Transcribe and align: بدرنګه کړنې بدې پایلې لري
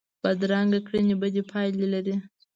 بدرنګه 0.23 0.79
کړنې 0.87 1.15
بدې 1.21 1.41
پایلې 1.51 1.87
لري 1.93 2.15